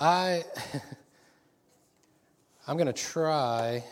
[0.00, 0.44] I
[2.66, 3.84] I'm going to try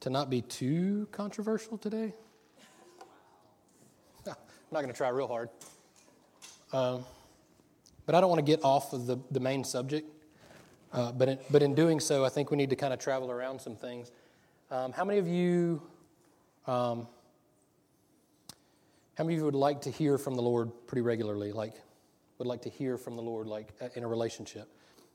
[0.00, 2.12] to not be too controversial today.
[4.26, 4.34] I'm
[4.70, 5.48] not going to try real hard.
[6.74, 7.04] Um,
[8.04, 10.06] but I don't want to get off of the, the main subject.
[10.92, 13.30] Uh, but, in, but in doing so, I think we need to kind of travel
[13.30, 14.10] around some things.
[14.70, 15.80] Um, how many of you,
[16.66, 17.06] um,
[19.16, 21.52] how many of you would like to hear from the Lord pretty regularly?
[21.52, 21.74] Like,
[22.40, 24.66] would like to hear from the Lord, like uh, in a relationship?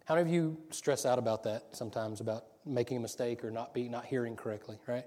[0.05, 3.73] How many of you stress out about that sometimes, about making a mistake or not
[3.73, 5.05] be not hearing correctly, right?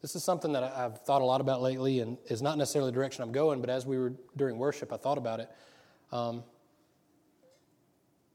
[0.00, 2.94] This is something that I've thought a lot about lately, and is not necessarily the
[2.94, 3.60] direction I'm going.
[3.60, 5.50] But as we were during worship, I thought about it.
[6.10, 6.42] Um,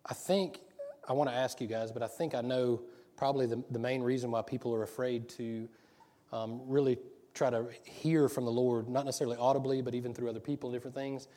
[0.05, 0.59] I think
[1.09, 2.84] I want to ask you guys, but I think I know
[3.17, 5.67] probably the, the main reason why people are afraid to
[6.31, 6.99] um, really
[7.34, 10.95] try to hear from the Lord, not necessarily audibly, but even through other people, different
[10.95, 11.27] things.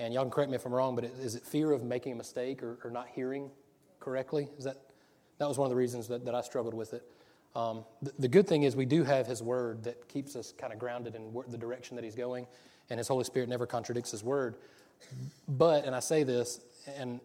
[0.00, 2.16] And y'all can correct me if I'm wrong, but is it fear of making a
[2.16, 3.50] mistake or, or not hearing
[4.00, 4.48] correctly?
[4.56, 4.78] Is that
[5.36, 7.02] that was one of the reasons that, that I struggled with it.
[7.54, 10.72] Um, the, the, good thing is we do have His Word that keeps us kind
[10.72, 12.46] of grounded in the direction that He's going,
[12.88, 14.54] and His Holy Spirit never contradicts His Word.
[15.46, 16.60] But, and I say this,
[16.96, 17.20] and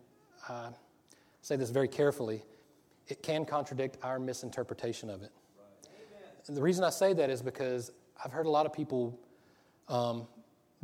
[0.49, 0.69] I
[1.43, 2.43] say this very carefully,
[3.07, 5.31] it can contradict our misinterpretation of it.
[6.47, 9.17] And the reason I say that is because I've heard a lot of people
[9.87, 10.27] um,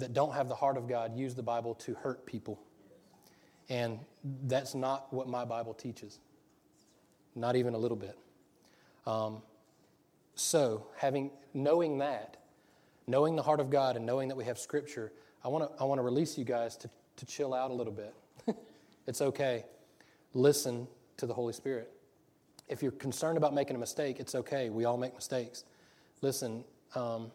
[0.01, 2.59] that don't have the heart of God use the Bible to hurt people.
[3.69, 3.99] And
[4.43, 6.19] that's not what my Bible teaches,
[7.35, 8.17] not even a little bit.
[9.07, 9.41] Um,
[10.35, 12.37] so, having knowing that,
[13.07, 15.11] knowing the heart of God, and knowing that we have Scripture,
[15.43, 17.93] I want to I want to release you guys to to chill out a little
[17.93, 18.13] bit.
[19.07, 19.65] it's okay.
[20.33, 21.91] Listen to the Holy Spirit.
[22.67, 24.69] If you're concerned about making a mistake, it's okay.
[24.69, 25.63] We all make mistakes.
[26.21, 26.63] Listen,
[26.95, 27.31] um,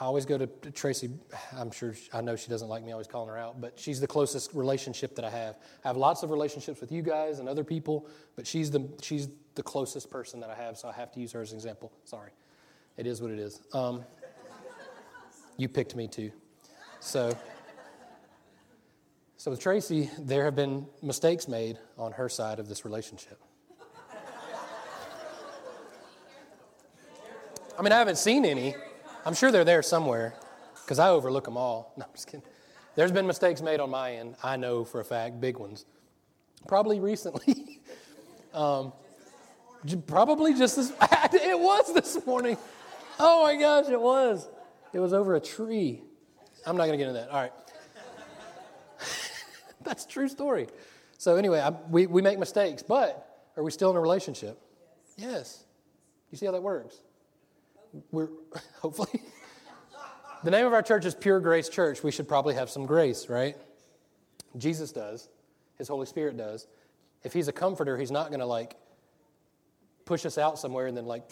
[0.00, 1.10] I always go to Tracy.
[1.56, 4.06] I'm sure I know she doesn't like me always calling her out, but she's the
[4.06, 5.56] closest relationship that I have.
[5.84, 9.28] I have lots of relationships with you guys and other people, but she's the she's
[9.54, 11.92] the closest person that I have, so I have to use her as an example.
[12.04, 12.30] Sorry,
[12.96, 13.60] it is what it is.
[13.72, 14.04] Um,
[15.56, 16.30] you picked me too,
[17.00, 17.36] so.
[19.36, 23.40] So with Tracy, there have been mistakes made on her side of this relationship.
[27.78, 28.74] I mean, I haven't seen any.
[29.24, 30.34] I'm sure they're there somewhere
[30.74, 31.92] because I overlook them all.
[31.98, 32.42] No, I'm just kidding.
[32.96, 34.36] There's been mistakes made on my end.
[34.42, 35.84] I know for a fact, big ones.
[36.66, 37.80] Probably recently.
[38.54, 38.92] um,
[40.06, 40.90] probably just this.
[41.32, 42.56] it was this morning.
[43.18, 44.48] Oh my gosh, it was.
[44.92, 46.02] It was over a tree.
[46.66, 47.30] I'm not going to get into that.
[47.30, 47.52] All right.
[49.82, 50.66] That's true story.
[51.16, 54.60] So, anyway, I, we, we make mistakes, but are we still in a relationship?
[55.16, 55.28] Yes.
[55.30, 55.64] yes.
[56.30, 56.96] You see how that works?
[58.10, 58.28] We're
[58.80, 59.22] hopefully.
[60.44, 62.02] the name of our church is Pure Grace Church.
[62.02, 63.56] We should probably have some grace, right?
[64.56, 65.28] Jesus does,
[65.78, 66.66] His Holy Spirit does.
[67.22, 68.76] If He's a comforter, He's not going to like
[70.04, 71.24] push us out somewhere and then like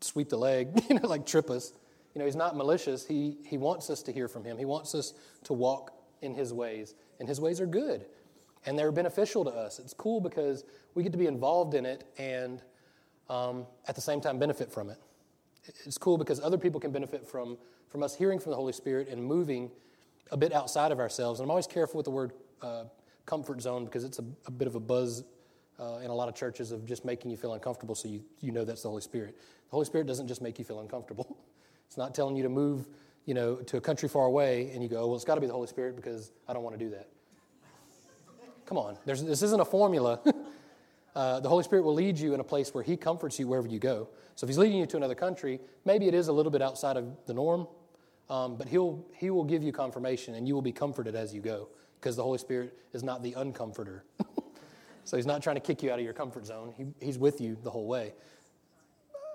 [0.00, 1.72] sweep the leg, you know, like trip us.
[2.14, 3.06] You know, He's not malicious.
[3.06, 6.52] He, he wants us to hear from Him, He wants us to walk in His
[6.52, 8.06] ways and his ways are good
[8.66, 9.78] and they're beneficial to us.
[9.78, 12.60] It's cool because we get to be involved in it and
[13.28, 14.98] um, at the same time benefit from it.
[15.64, 19.08] It's cool because other people can benefit from, from us hearing from the Holy Spirit
[19.08, 19.70] and moving
[20.30, 21.40] a bit outside of ourselves.
[21.40, 22.32] And I'm always careful with the word
[22.62, 22.84] uh,
[23.26, 25.24] comfort zone because it's a, a bit of a buzz
[25.78, 28.52] uh, in a lot of churches of just making you feel uncomfortable so you, you
[28.52, 29.36] know that's the Holy Spirit.
[29.36, 31.36] The Holy Spirit doesn't just make you feel uncomfortable,
[31.86, 32.86] it's not telling you to move
[33.26, 35.46] you know, to a country far away and you go, well, it's got to be
[35.46, 37.08] the Holy Spirit because I don't want to do that.
[38.66, 40.20] Come on, There's, this isn't a formula.
[41.14, 43.68] uh, the Holy Spirit will lead you in a place where He comforts you wherever
[43.68, 44.08] you go.
[44.36, 46.96] So if He's leading you to another country, maybe it is a little bit outside
[46.96, 47.66] of the norm,
[48.28, 51.40] um, but he'll, He will give you confirmation and you will be comforted as you
[51.40, 51.68] go
[52.00, 54.04] because the Holy Spirit is not the uncomforter.
[55.04, 57.40] so He's not trying to kick you out of your comfort zone, he, He's with
[57.40, 58.14] you the whole way.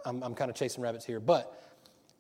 [0.06, 1.62] I'm, I'm kind of chasing rabbits here, but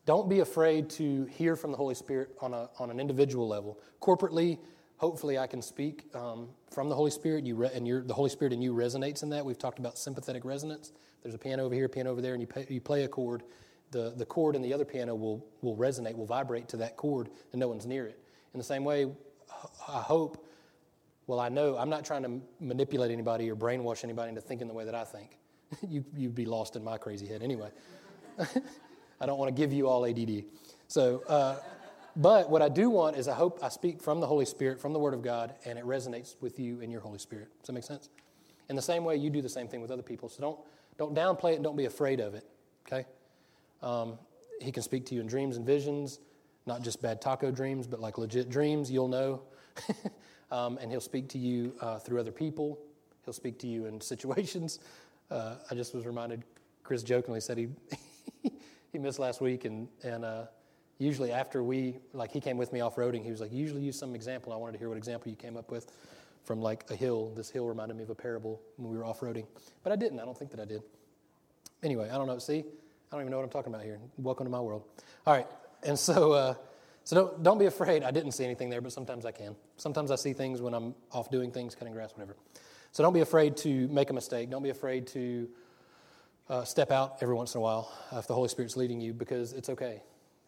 [0.05, 3.79] don't be afraid to hear from the Holy Spirit on, a, on an individual level.
[4.01, 4.59] Corporately,
[4.97, 8.53] hopefully, I can speak um, from the Holy Spirit, you re- and the Holy Spirit
[8.53, 9.46] and you resonates in that.
[9.46, 10.91] We've talked about sympathetic resonance.
[11.23, 13.43] There's a piano over here, piano over there, and you, pay, you play a chord.
[13.91, 17.29] The, the chord in the other piano will, will resonate, will vibrate to that chord,
[17.52, 18.20] and no one's near it.
[18.53, 19.08] In the same way,
[19.87, 20.46] I hope,
[21.28, 24.73] well, I know I'm not trying to manipulate anybody or brainwash anybody into thinking the
[24.73, 25.37] way that I think.
[25.90, 27.70] you, you'd be lost in my crazy head anyway.
[29.20, 30.43] I don't want to give you all ADD.
[30.87, 31.58] So, uh,
[32.16, 34.94] but what I do want is I hope I speak from the Holy Spirit, from
[34.94, 37.50] the Word of God, and it resonates with you and your Holy Spirit.
[37.59, 38.09] Does that make sense?
[38.70, 40.29] In the same way, you do the same thing with other people.
[40.29, 40.59] So don't,
[40.97, 42.46] don't downplay it and don't be afraid of it,
[42.88, 43.06] okay?
[43.84, 44.17] Um,
[44.62, 46.20] he can speak to you in dreams and visions,
[46.66, 49.41] not just bad taco dreams, but like legit dreams, you'll know.
[50.52, 52.79] um, and he'll speak to you uh, through other people.
[53.26, 54.79] he'll speak to you in situations.
[55.32, 56.44] Uh, I just was reminded,
[56.84, 57.68] Chris jokingly said he
[58.91, 60.44] he missed last week, and and uh,
[60.97, 63.97] usually after we like he came with me off roading, he was like, usually use
[63.97, 64.53] some example.
[64.53, 65.92] I wanted to hear what example you came up with
[66.44, 67.32] from like a hill.
[67.36, 69.46] This hill reminded me of a parable when we were off roading,
[69.84, 70.20] but I didn't.
[70.20, 70.82] I don't think that I did.
[71.84, 72.40] Anyway, I don't know.
[72.40, 74.00] See, I don't even know what I'm talking about here.
[74.18, 74.84] Welcome to my world.
[75.26, 75.47] All right,
[75.84, 76.32] and so.
[76.32, 76.53] Uh,
[77.06, 78.02] so don't, don't be afraid.
[78.02, 79.56] I didn't see anything there, but sometimes I can.
[79.78, 82.36] Sometimes I see things when I'm off doing things, cutting grass, whatever.
[82.92, 84.50] So don't be afraid to make a mistake.
[84.50, 85.47] Don't be afraid to
[86.50, 89.14] uh, step out every once in a while uh, if the Holy Spirit's leading you,
[89.14, 90.02] because it's okay.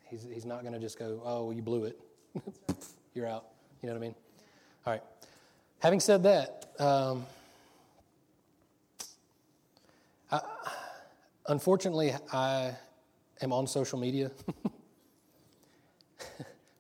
[0.10, 2.00] He's, he's not going to just go, oh, well, you blew it.
[3.14, 3.46] You're out.
[3.82, 4.16] You know what I mean?
[4.86, 5.04] All right.
[5.80, 7.26] Having said that, um,
[10.32, 10.42] I,
[11.48, 12.76] unfortunately, I
[13.42, 14.32] am on social media.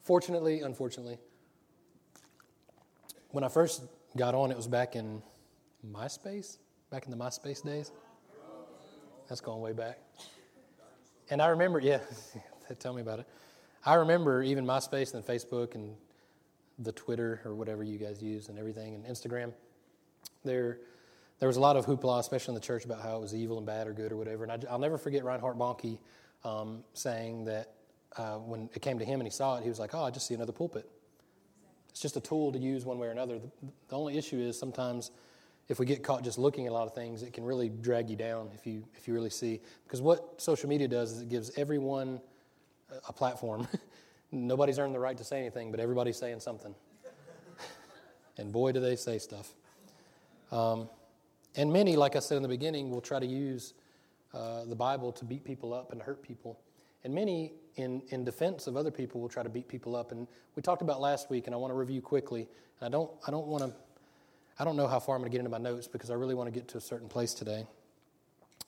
[0.01, 1.18] Fortunately, unfortunately,
[3.31, 3.83] when I first
[4.15, 5.21] got on, it was back in
[5.85, 6.57] MySpace,
[6.89, 7.91] back in the MySpace days.
[9.27, 10.00] That's going way back.
[11.30, 12.00] And I remember, yeah,
[12.75, 13.28] tell me about it.
[13.86, 15.96] I remember even MySpace and Facebook and
[16.80, 19.54] the Twitter or whatever you guys use and everything and Instagram.
[20.44, 20.80] There,
[21.40, 23.58] there was a lot of hoopla, especially in the church, about how it was evil
[23.58, 24.44] and bad or good or whatever.
[24.44, 26.00] And I, will never forget Reinhard Bonnke
[26.44, 27.74] um, saying that
[28.18, 30.12] uh, when it came to him and he saw it, he was like, "Oh, I
[30.12, 30.90] just see another pulpit."
[31.90, 33.40] It's just a tool to use one way or another.
[33.40, 33.50] The,
[33.90, 35.12] the only issue is sometimes
[35.68, 38.10] if we get caught just looking at a lot of things, it can really drag
[38.10, 39.60] you down if you if you really see.
[39.84, 42.22] Because what social media does is it gives everyone
[43.07, 43.68] a platform.
[44.31, 46.75] Nobody's earned the right to say anything, but everybody's saying something.
[48.38, 49.54] and boy, do they say stuff.
[50.51, 50.89] Um,
[51.56, 53.74] and many, like I said in the beginning, will try to use
[54.34, 56.60] uh, the Bible to beat people up and hurt people.
[57.04, 60.12] And many, in, in defense of other people, will try to beat people up.
[60.12, 62.48] And we talked about last week, and I want to review quickly.
[62.80, 63.74] And I don't, I don't want to,
[64.60, 66.36] I don't know how far I'm going to get into my notes because I really
[66.36, 67.66] want to get to a certain place today.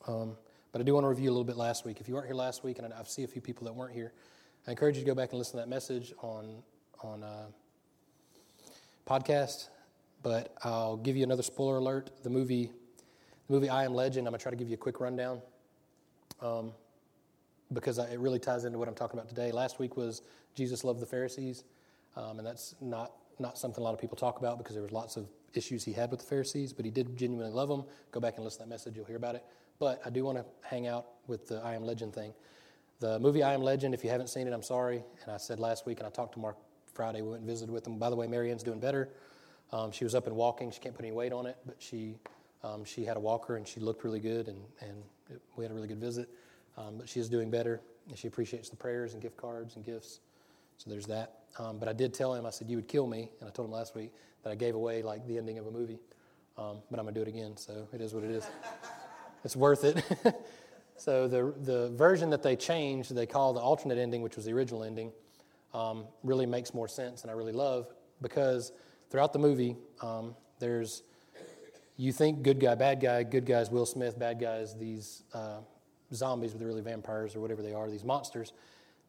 [0.08, 0.36] Um,
[0.72, 2.00] but I do want to review a little bit last week.
[2.00, 4.12] If you weren't here last week, and I see a few people that weren't here,
[4.66, 6.62] I encourage you to go back and listen to that message on
[7.02, 7.46] on uh,
[9.06, 9.68] podcast.
[10.22, 12.10] But I'll give you another spoiler alert.
[12.22, 12.70] The movie,
[13.48, 14.26] the movie I Am Legend.
[14.26, 15.40] I'm gonna try to give you a quick rundown.
[16.42, 16.72] Um,
[17.72, 19.52] because it really ties into what I'm talking about today.
[19.52, 20.22] Last week was
[20.54, 21.64] Jesus loved the Pharisees,
[22.16, 24.92] um, and that's not not something a lot of people talk about because there was
[24.92, 27.84] lots of issues he had with the Pharisees, but he did genuinely love them.
[28.12, 29.44] Go back and listen to that message; you'll hear about it.
[29.80, 32.34] But I do want to hang out with the I Am Legend thing.
[33.00, 33.94] The movie I Am Legend.
[33.94, 35.02] If you haven't seen it, I'm sorry.
[35.24, 36.58] And I said last week, and I talked to Mark
[36.92, 37.22] Friday.
[37.22, 37.98] We went and visited with him.
[37.98, 39.08] By the way, Marianne's doing better.
[39.72, 40.70] Um, she was up and walking.
[40.70, 42.18] She can't put any weight on it, but she
[42.62, 45.72] um, she had a walker and she looked really good, and and it, we had
[45.72, 46.28] a really good visit.
[46.76, 47.80] Um, but she is doing better,
[48.10, 50.20] and she appreciates the prayers and gift cards and gifts.
[50.76, 51.44] So there's that.
[51.58, 53.30] Um, but I did tell him, I said, You would kill me.
[53.40, 54.12] And I told him last week
[54.42, 55.98] that I gave away like the ending of a movie.
[56.58, 58.44] Um, but I'm going to do it again, so it is what it is.
[59.44, 60.02] it's worth it.
[60.96, 64.52] so the, the version that they changed, they call the alternate ending, which was the
[64.52, 65.12] original ending,
[65.74, 67.86] um, really makes more sense, and I really love
[68.22, 68.72] because
[69.10, 71.02] throughout the movie, um, there's
[71.96, 75.58] you think good guy, bad guy, good guys Will Smith, bad guys these uh,
[76.14, 78.54] zombies, but they're really vampires or whatever they are, these monsters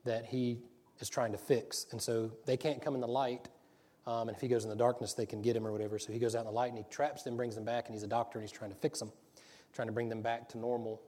[0.04, 0.60] that he
[1.00, 1.88] is trying to fix.
[1.92, 3.48] And so they can't come in the light.
[4.06, 6.00] Um, and if he goes in the darkness, they can get him or whatever.
[6.00, 7.95] So he goes out in the light and he traps them, brings them back, and
[7.95, 9.12] he's a doctor and he's trying to fix them,
[9.73, 11.01] trying to bring them back to normal,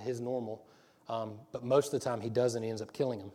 [0.00, 0.64] his normal.
[1.08, 3.32] Um, but most of the time he doesn't, he ends up killing them.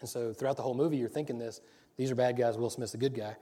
[0.00, 1.60] And so throughout the whole movie, you're thinking this
[1.96, 3.36] these are bad guys, Will Smith's a good guy.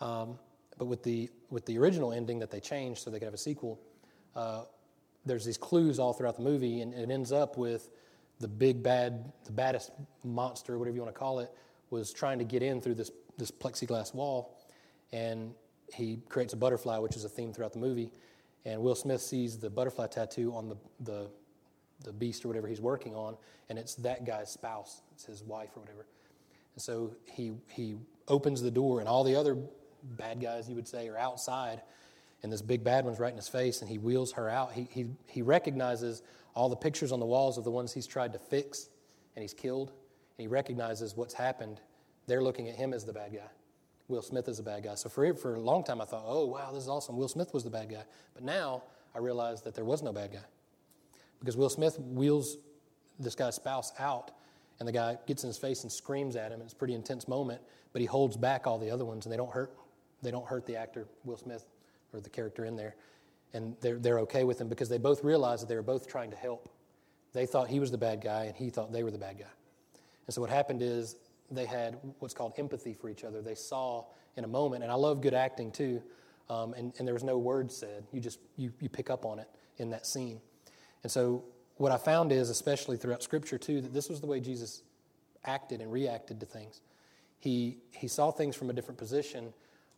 [0.00, 0.38] Um,
[0.78, 3.38] but with the, with the original ending that they changed so they could have a
[3.38, 3.80] sequel,
[4.36, 4.64] uh,
[5.24, 7.90] there's these clues all throughout the movie, and it ends up with
[8.40, 9.92] the big bad, the baddest
[10.24, 11.50] monster, whatever you want to call it,
[11.90, 14.58] was trying to get in through this, this plexiglass wall,
[15.12, 15.54] and
[15.94, 18.10] he creates a butterfly, which is a theme throughout the movie.
[18.64, 21.26] And Will Smith sees the butterfly tattoo on the, the,
[22.04, 23.36] the beast or whatever he's working on,
[23.68, 26.06] and it's that guy's spouse, it's his wife or whatever.
[26.74, 27.96] And so he, he
[28.28, 29.56] opens the door, and all the other
[30.02, 31.82] bad guys, you would say, are outside
[32.42, 34.72] and this big bad one's right in his face, and he wheels her out.
[34.72, 36.22] He, he, he recognizes
[36.54, 38.88] all the pictures on the walls of the ones he's tried to fix
[39.36, 41.80] and he's killed, and he recognizes what's happened.
[42.26, 43.48] They're looking at him as the bad guy.
[44.12, 44.94] Will Smith is the bad guy.
[44.94, 47.16] So for, for a long time, I thought, oh, wow, this is awesome.
[47.16, 48.04] Will Smith was the bad guy.
[48.34, 48.82] But now
[49.14, 50.44] I realize that there was no bad guy.
[51.40, 52.58] Because Will Smith wheels
[53.18, 54.30] this guy's spouse out,
[54.78, 56.60] and the guy gets in his face and screams at him.
[56.60, 57.62] It's a pretty intense moment,
[57.94, 59.72] but he holds back all the other ones, and they don't hurt.
[60.20, 61.64] They don't hurt the actor, Will Smith
[62.12, 62.94] or the character in there.
[63.54, 66.30] And they're, they're okay with him because they both realized that they were both trying
[66.30, 66.68] to help.
[67.32, 69.52] They thought he was the bad guy, and he thought they were the bad guy.
[70.26, 71.16] And so what happened is
[71.54, 73.42] they had what's called empathy for each other.
[73.42, 74.04] They saw
[74.36, 76.02] in a moment, and I love good acting too.
[76.52, 78.04] um, and, and there was no word said.
[78.12, 80.40] You just you, you pick up on it in that scene.
[81.02, 81.44] And so
[81.76, 84.82] what I found is, especially throughout Scripture too, that this was the way Jesus
[85.44, 86.80] acted and reacted to things.
[87.38, 89.52] He he saw things from a different position,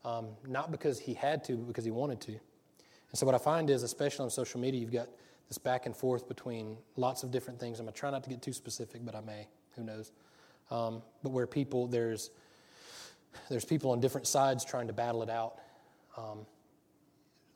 [0.05, 2.33] um, not because he had to, but because he wanted to.
[2.33, 5.09] And so what I find is, especially on social media, you've got
[5.49, 7.81] this back and forth between lots of different things.
[7.81, 9.49] I'm gonna try not to get too specific, but I may.
[9.77, 10.13] Who knows?
[10.71, 12.31] Um, but where people there's
[13.49, 15.59] there's people on different sides trying to battle it out.
[16.17, 16.47] Um,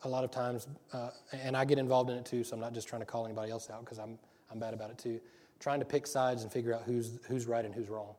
[0.02, 2.72] a lot of times, uh, and I get involved in it too, so I'm not
[2.72, 4.18] just trying to call anybody else out because I'm,
[4.50, 5.20] I'm bad about it too.
[5.58, 8.14] Trying to pick sides and figure out who's, who's right and who's wrong.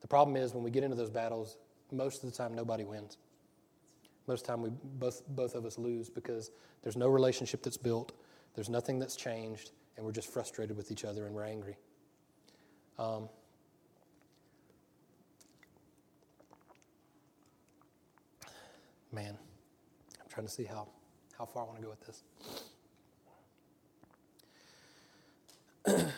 [0.00, 1.58] The problem is when we get into those battles,
[1.92, 3.18] most of the time nobody wins.
[4.26, 6.50] Most of the time, we both, both of us lose because
[6.82, 8.12] there's no relationship that's built,
[8.54, 11.76] there's nothing that's changed, and we're just frustrated with each other and we're angry.
[12.98, 13.28] Um,
[19.12, 19.36] man,
[20.20, 20.88] I'm trying to see how,
[21.36, 22.22] how far I want to go with this.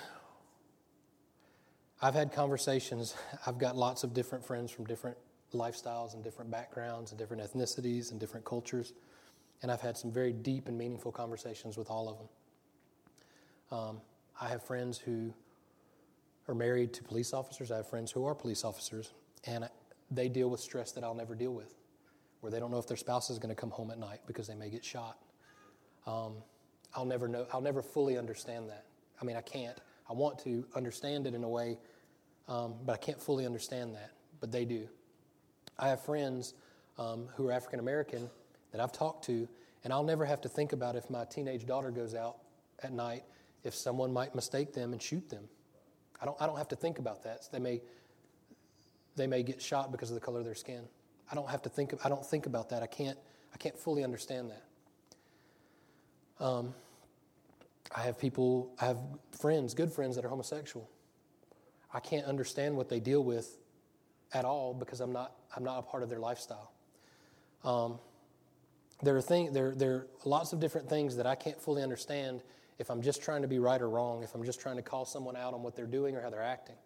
[2.03, 3.15] I've had conversations,
[3.47, 5.17] I've got lots of different friends from different
[5.55, 8.93] lifestyles and different backgrounds and different ethnicities and different cultures.
[9.63, 12.29] And I've had some very deep and meaningful conversations with all of them.
[13.79, 14.01] Um,
[14.41, 15.33] I have friends who
[16.49, 17.71] are married to police officers.
[17.71, 19.13] I have friends who are police officers,
[19.47, 19.69] and
[20.11, 21.73] they deal with stress that I'll never deal with
[22.43, 24.49] where they don't know if their spouse is going to come home at night because
[24.49, 25.17] they may get shot.
[26.09, 26.35] Um,
[26.93, 27.47] I'll never know.
[27.53, 28.85] I'll never fully understand that.
[29.21, 29.79] I mean, I can't.
[30.11, 31.79] I want to understand it in a way,
[32.49, 34.11] um, but I can't fully understand that.
[34.41, 34.89] But they do.
[35.79, 36.55] I have friends
[36.99, 38.29] um, who are African American
[38.73, 39.49] that I've talked to,
[39.85, 42.39] and I'll never have to think about if my teenage daughter goes out
[42.83, 43.23] at night,
[43.63, 45.45] if someone might mistake them and shoot them.
[46.21, 46.37] I don't.
[46.43, 47.43] I don't have to think about that.
[47.53, 47.81] They may.
[49.15, 50.89] They may get shot because of the color of their skin.
[51.33, 51.95] I don't have to think.
[52.05, 52.83] I don't think about that.
[52.83, 53.19] I can't.
[53.55, 56.45] I can't fully understand that.
[56.45, 56.75] Um,
[57.97, 58.71] I have people.
[58.79, 58.99] I have
[59.41, 60.89] friends, good friends that are homosexual.
[61.93, 63.57] I can't understand what they deal with
[64.35, 65.33] at all because I'm not.
[65.57, 66.71] I'm not a part of their lifestyle.
[67.65, 67.99] Um,
[69.03, 69.55] there are things.
[69.55, 72.43] There there are lots of different things that I can't fully understand
[72.79, 74.23] if I'm just trying to be right or wrong.
[74.23, 76.43] If I'm just trying to call someone out on what they're doing or how they're
[76.43, 76.77] acting.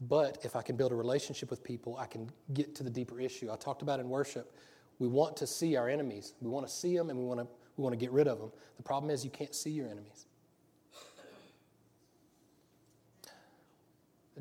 [0.00, 3.20] But if I can build a relationship with people, I can get to the deeper
[3.20, 3.50] issue.
[3.52, 4.56] I talked about in worship,
[4.98, 6.34] we want to see our enemies.
[6.40, 8.38] We want to see them and we want to, we want to get rid of
[8.38, 8.50] them.
[8.76, 10.26] The problem is you can't see your enemies.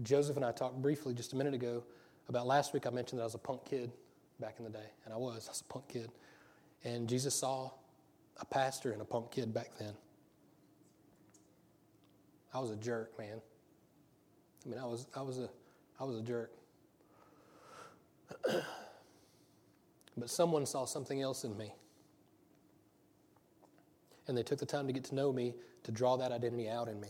[0.03, 1.83] Joseph and I talked briefly just a minute ago
[2.29, 2.87] about last week.
[2.87, 3.91] I mentioned that I was a punk kid
[4.39, 5.45] back in the day, and I was.
[5.47, 6.11] I was a punk kid.
[6.83, 7.71] And Jesus saw
[8.39, 9.93] a pastor and a punk kid back then.
[12.53, 13.41] I was a jerk, man.
[14.65, 15.49] I mean, I was, I was, a,
[15.99, 16.51] I was a jerk.
[20.17, 21.73] but someone saw something else in me.
[24.27, 26.87] And they took the time to get to know me to draw that identity out
[26.87, 27.09] in me.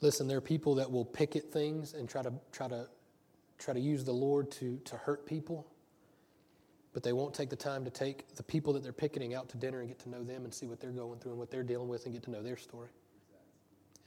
[0.00, 2.86] Listen, there are people that will picket things and try to try to
[3.58, 5.66] try to use the Lord to, to hurt people
[6.96, 9.58] but they won't take the time to take the people that they're picketing out to
[9.58, 11.62] dinner and get to know them and see what they're going through and what they're
[11.62, 12.88] dealing with and get to know their story.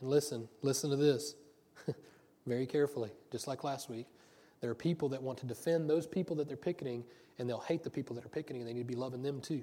[0.02, 1.36] And listen, listen to this
[2.48, 4.08] very carefully, just like last week.
[4.60, 7.04] There are people that want to defend those people that they're picketing,
[7.38, 9.40] and they'll hate the people that are picketing, and they need to be loving them
[9.40, 9.62] too.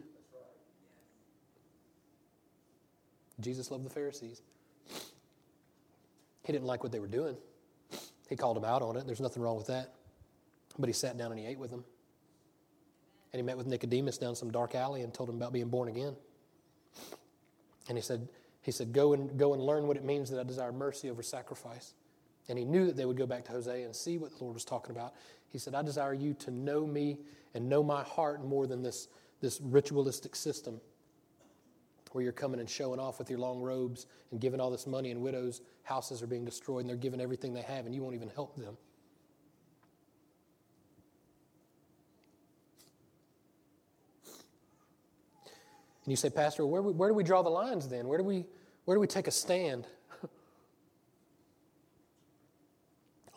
[3.41, 4.41] Jesus loved the Pharisees.
[6.45, 7.37] He didn't like what they were doing.
[8.29, 9.05] He called them out on it.
[9.05, 9.95] There's nothing wrong with that.
[10.79, 11.83] But he sat down and he ate with them.
[13.37, 15.91] And he met with Nicodemus down some dark alley and told him about being born
[15.91, 16.17] again.
[17.87, 18.31] And he said,
[18.63, 21.23] he said, go and, go and learn what it means that I desire mercy over
[21.23, 21.93] sacrifice.
[22.49, 24.55] And he knew that they would go back to Hosea and see what the Lord
[24.55, 25.13] was talking about.
[25.51, 27.19] He said, I desire you to know me
[27.53, 29.09] and know my heart more than this,
[29.43, 30.81] this ritualistic system
[32.13, 35.11] where you're coming and showing off with your long robes and giving all this money,
[35.11, 38.15] and widows' houses are being destroyed, and they're giving everything they have, and you won't
[38.15, 38.79] even help them.
[46.07, 48.07] And you say, Pastor, where, where do we draw the lines then?
[48.07, 48.45] Where do we,
[48.85, 49.89] where do we take a stand?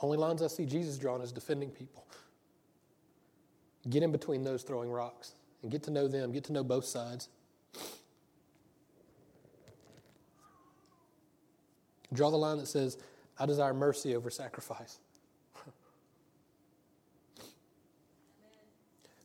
[0.03, 2.05] Only lines I see Jesus drawing is defending people.
[3.89, 5.31] Get in between those throwing rocks
[5.63, 7.29] and get to know them, get to know both sides.
[12.13, 12.99] Draw the line that says,
[13.39, 14.99] I desire mercy over sacrifice.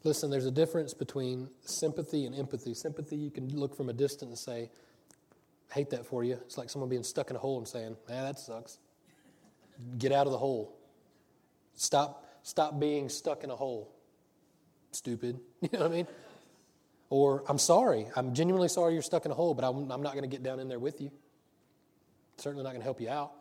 [0.04, 2.74] Listen, there's a difference between sympathy and empathy.
[2.74, 4.70] Sympathy, you can look from a distance and say,
[5.72, 6.34] hate that for you.
[6.44, 8.78] It's like someone being stuck in a hole and saying, man, that sucks.
[9.98, 10.76] Get out of the hole.
[11.74, 13.90] Stop, stop being stuck in a hole.
[14.92, 15.40] Stupid.
[15.62, 16.06] You know what I mean?
[17.08, 18.06] Or, I'm sorry.
[18.14, 20.42] I'm genuinely sorry you're stuck in a hole, but I'm, I'm not going to get
[20.42, 21.10] down in there with you.
[22.36, 23.32] Certainly not going to help you out.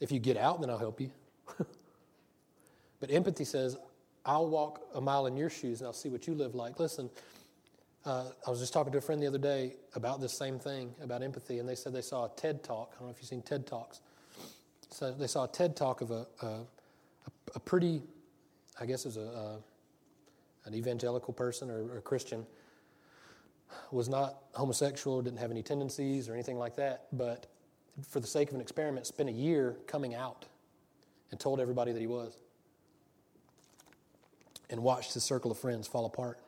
[0.00, 1.10] If you get out, then I'll help you.
[3.00, 3.78] but empathy says,
[4.26, 6.80] I'll walk a mile in your shoes and I'll see what you live like.
[6.80, 7.08] Listen,
[8.04, 10.92] uh, I was just talking to a friend the other day about this same thing,
[11.00, 12.92] about empathy, and they said they saw a TED talk.
[12.94, 14.00] I don't know if you've seen TED Talks.
[14.90, 16.60] So they saw a TED talk of a, a,
[17.54, 18.02] a pretty,
[18.80, 19.58] I guess it was a, a
[20.66, 22.44] an evangelical person or, or a Christian,
[23.92, 27.46] was not homosexual, didn't have any tendencies or anything like that, but
[28.08, 30.44] for the sake of an experiment, spent a year coming out
[31.30, 32.36] and told everybody that he was
[34.68, 36.38] and watched his circle of friends fall apart.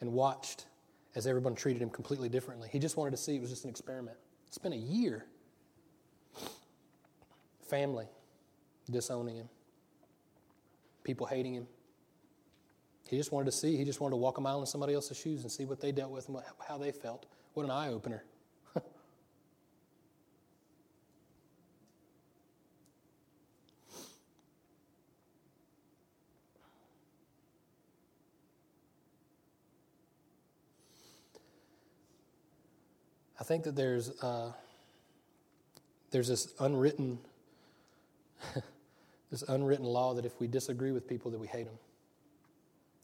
[0.00, 0.66] and watched
[1.14, 2.68] as everyone treated him completely differently.
[2.70, 4.16] He just wanted to see it was just an experiment.
[4.46, 5.26] It's been a year.
[7.68, 8.06] Family
[8.88, 9.48] disowning him,
[11.02, 11.66] people hating him.
[13.08, 15.18] He just wanted to see, he just wanted to walk a mile in somebody else's
[15.18, 17.26] shoes and see what they dealt with and what, how they felt.
[17.54, 18.22] What an eye opener.
[33.35, 34.52] I think that there's uh,
[36.10, 37.18] there's this unwritten
[39.30, 41.78] this unwritten law that if we disagree with people, that we hate them.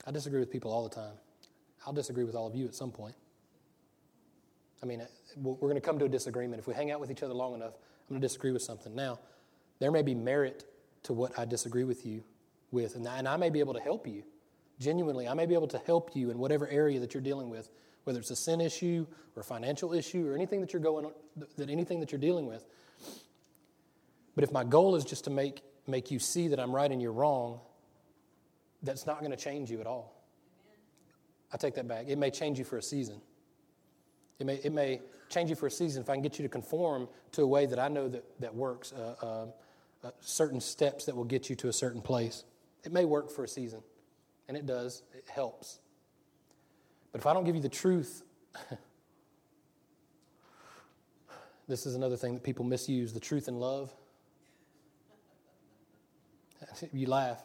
[0.07, 1.15] I disagree with people all the time.
[1.87, 3.15] I'll disagree with all of you at some point.
[4.83, 5.03] I mean,
[5.37, 6.61] we're going to come to a disagreement.
[6.61, 8.95] If we hang out with each other long enough, I'm going to disagree with something.
[8.95, 9.21] Now,
[9.79, 10.65] there may be merit
[11.05, 12.23] to what I disagree with you
[12.73, 14.25] with, and I may be able to help you.
[14.81, 17.71] Genuinely, I may be able to help you in whatever area that you're dealing with
[18.05, 19.07] whether it's a sin issue
[19.37, 21.11] or a financial issue or anything that you're going
[21.57, 22.65] that anything that you're dealing with.
[24.35, 27.01] But if my goal is just to make, make you see that I'm right and
[27.03, 27.61] you're wrong,
[28.83, 30.23] that's not going to change you at all.
[31.53, 32.07] I take that back.
[32.09, 33.21] It may change you for a season.
[34.39, 36.49] It may, it may change you for a season if I can get you to
[36.49, 39.47] conform to a way that I know that, that works, uh, uh,
[40.07, 42.45] uh, certain steps that will get you to a certain place.
[42.85, 43.83] It may work for a season,
[44.49, 45.03] and it does.
[45.15, 45.79] It helps.
[47.13, 48.23] But if I don't give you the truth,
[51.69, 53.93] this is another thing that people misuse the truth and love.
[56.93, 57.43] You laugh.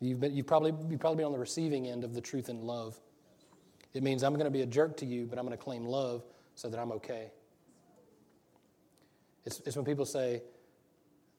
[0.00, 2.62] You've, been, you've, probably, you've probably been on the receiving end of the truth and
[2.62, 3.00] love.
[3.94, 5.86] It means I'm going to be a jerk to you, but I'm going to claim
[5.86, 6.22] love
[6.54, 7.30] so that I'm okay.
[9.46, 10.42] It's, it's when people say,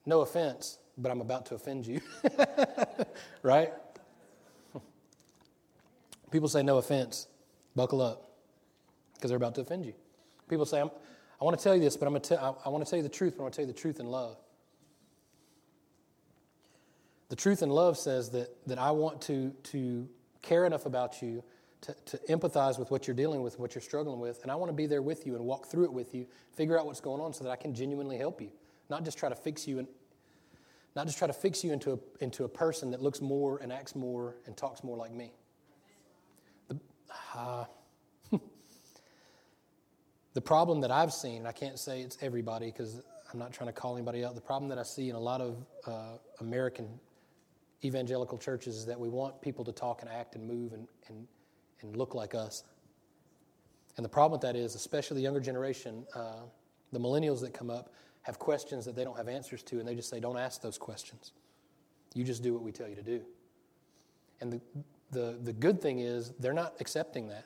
[0.07, 2.01] no offense, but I'm about to offend you.
[3.43, 3.73] right?
[6.31, 7.27] People say no offense,
[7.77, 8.31] Buckle up
[9.13, 9.93] because they're about to offend you.
[10.49, 12.97] People say, i want to tell you this, but I'm tell, I want to tell
[12.97, 14.37] you the truth, but I want to tell you the truth in love.
[17.29, 20.09] The truth in love says that, that I want to, to
[20.41, 21.43] care enough about you
[21.81, 24.69] to, to empathize with what you're dealing with, what you're struggling with, and I want
[24.69, 27.21] to be there with you and walk through it with you, figure out what's going
[27.21, 28.49] on so that I can genuinely help you.
[28.89, 29.87] Not just try to fix you and
[30.95, 33.71] not just try to fix you into a, into a person that looks more and
[33.71, 35.31] acts more and talks more like me.
[37.35, 37.65] Uh,
[40.33, 43.73] the problem that I've seen, I can't say it's everybody because I'm not trying to
[43.73, 44.35] call anybody out.
[44.35, 46.87] The problem that I see in a lot of uh, American
[47.83, 51.27] evangelical churches is that we want people to talk and act and move and, and,
[51.81, 52.63] and look like us.
[53.97, 56.43] And the problem with that is, especially the younger generation, uh,
[56.91, 59.95] the millennials that come up have questions that they don't have answers to, and they
[59.95, 61.33] just say, Don't ask those questions.
[62.13, 63.21] You just do what we tell you to do.
[64.41, 64.61] And the,
[65.11, 67.45] the, the good thing is they're not accepting that.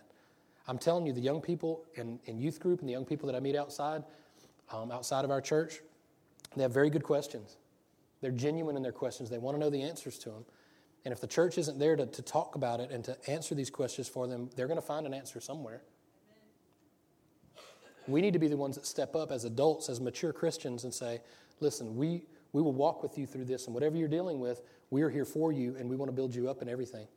[0.68, 3.36] I'm telling you, the young people in, in youth group and the young people that
[3.36, 4.04] I meet outside,
[4.72, 5.82] um, outside of our church,
[6.56, 7.58] they have very good questions.
[8.22, 9.30] They're genuine in their questions.
[9.30, 10.46] They want to know the answers to them.
[11.04, 13.72] And if the church isn't there to, to talk about it and to answer these
[13.72, 15.82] questions for them, they're going to find an answer somewhere.
[18.08, 20.94] We need to be the ones that step up as adults, as mature Christians, and
[20.94, 21.22] say,
[21.60, 25.02] listen, we, we will walk with you through this, and whatever you're dealing with, we
[25.02, 27.08] are here for you, and we want to build you up in everything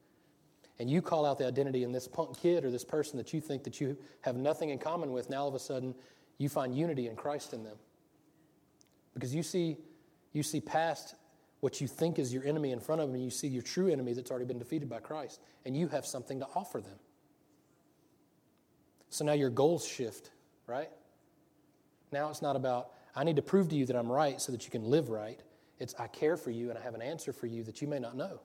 [0.79, 3.41] and you call out the identity in this punk kid or this person that you
[3.41, 5.95] think that you have nothing in common with, now all of a sudden
[6.39, 7.77] you find unity in Christ in them.
[9.15, 9.77] Because you see,
[10.33, 11.15] you see past
[11.61, 13.91] what you think is your enemy in front of them, and you see your true
[13.91, 16.99] enemy that's already been defeated by Christ, and you have something to offer them.
[19.09, 20.31] So now your goals shift,
[20.67, 20.91] right?
[22.11, 24.65] Now it's not about, I need to prove to you that I'm right so that
[24.65, 25.41] you can live right.
[25.79, 27.99] It's, I care for you and I have an answer for you that you may
[27.99, 28.41] not know.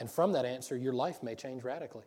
[0.00, 2.04] And from that answer, your life may change radically.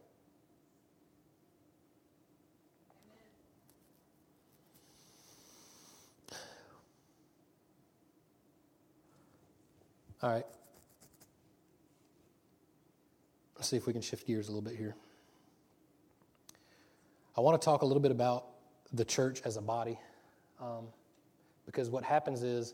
[10.22, 10.46] All right.
[13.56, 14.96] Let's see if we can shift gears a little bit here.
[17.38, 18.46] I want to talk a little bit about
[18.92, 20.00] the church as a body.
[20.60, 20.88] Um,
[21.66, 22.74] because what happens is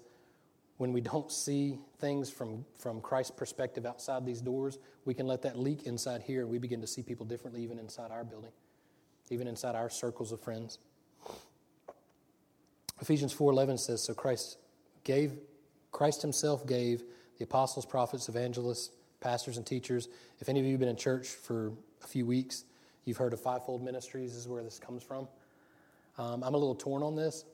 [0.77, 5.41] when we don't see things from, from Christ's perspective outside these doors, we can let
[5.43, 8.51] that leak inside here and we begin to see people differently even inside our building,
[9.29, 10.79] even inside our circles of friends.
[13.01, 14.57] Ephesians 4:11 says so Christ
[15.03, 15.33] gave
[15.91, 17.03] Christ himself gave
[17.37, 20.09] the apostles, prophets, evangelists, pastors and teachers.
[20.39, 21.71] If any of you have been in church for
[22.03, 22.65] a few weeks,
[23.05, 25.27] you've heard of fivefold ministries is where this comes from.
[26.17, 27.45] Um, I'm a little torn on this.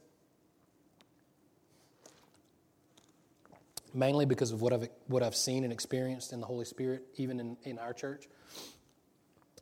[3.93, 7.39] Mainly because of what I've, what I've seen and experienced in the Holy Spirit, even
[7.39, 8.27] in, in our church.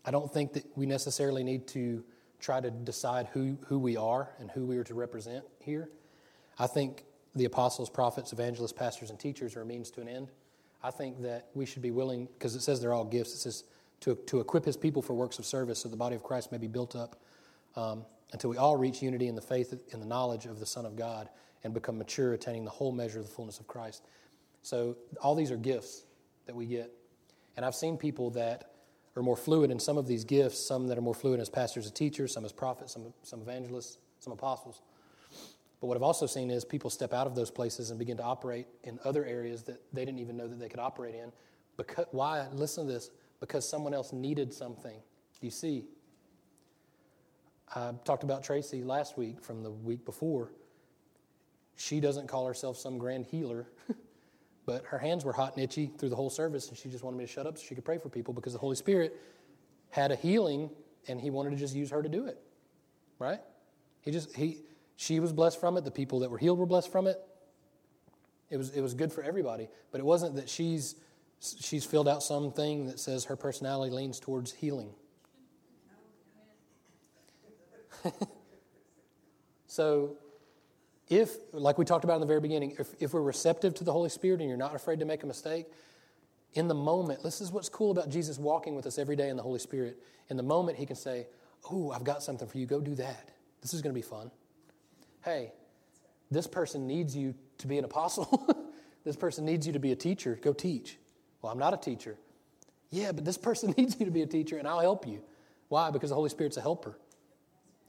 [0.05, 2.03] I don't think that we necessarily need to
[2.39, 5.89] try to decide who, who we are and who we are to represent here.
[6.59, 7.03] I think
[7.35, 10.29] the apostles, prophets, evangelists, pastors, and teachers are a means to an end.
[10.83, 13.63] I think that we should be willing, because it says they're all gifts, it says
[14.01, 16.57] to, to equip his people for works of service so the body of Christ may
[16.57, 17.15] be built up
[17.75, 20.85] um, until we all reach unity in the faith and the knowledge of the Son
[20.85, 21.29] of God
[21.67, 24.03] and become mature, attaining the whole measure of the fullness of Christ.
[24.61, 26.05] So, all these are gifts
[26.45, 26.91] that we get.
[27.55, 28.71] And I've seen people that
[29.15, 31.85] are more fluid in some of these gifts, some that are more fluid as pastors
[31.85, 34.81] and teachers, some as prophets, some, some evangelists, some apostles.
[35.81, 38.23] But what I've also seen is people step out of those places and begin to
[38.23, 41.31] operate in other areas that they didn't even know that they could operate in.
[41.75, 42.47] Because, why?
[42.53, 43.09] Listen to this.
[43.39, 44.95] Because someone else needed something.
[45.39, 45.85] Do you see?
[47.75, 50.51] I talked about Tracy last week from the week before.
[51.77, 53.67] She doesn't call herself some grand healer,
[54.65, 57.17] but her hands were hot and itchy through the whole service, and she just wanted
[57.17, 59.15] me to shut up so she could pray for people because the Holy Spirit
[59.89, 60.69] had a healing,
[61.07, 62.37] and He wanted to just use her to do it.
[63.19, 63.39] Right?
[64.01, 64.63] He just he
[64.95, 65.85] she was blessed from it.
[65.85, 67.19] The people that were healed were blessed from it.
[68.49, 70.95] It was it was good for everybody, but it wasn't that she's
[71.39, 74.89] she's filled out something that says her personality leans towards healing.
[79.67, 80.15] so,
[81.09, 83.93] if, like we talked about in the very beginning, if, if we're receptive to the
[83.93, 85.67] Holy Spirit and you're not afraid to make a mistake,
[86.53, 89.37] in the moment, this is what's cool about Jesus walking with us every day in
[89.37, 90.01] the Holy Spirit.
[90.29, 91.27] In the moment, He can say,
[91.71, 92.65] Oh, I've got something for you.
[92.65, 93.29] Go do that.
[93.61, 94.31] This is going to be fun.
[95.23, 95.51] Hey,
[96.31, 98.71] this person needs you to be an apostle.
[99.03, 100.37] this person needs you to be a teacher.
[100.41, 100.97] Go teach.
[101.41, 102.17] Well, I'm not a teacher.
[102.91, 105.21] Yeah, but this person needs you to be a teacher, and I'll help you.
[105.69, 105.91] Why?
[105.91, 106.97] Because the Holy Spirit's a helper.